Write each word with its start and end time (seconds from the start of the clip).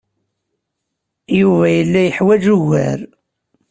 Yuba 1.39 1.65
yella 1.75 2.01
yeḥwaj 2.03 2.43
ugar. 2.55 2.99